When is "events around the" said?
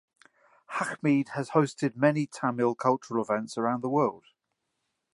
3.23-3.89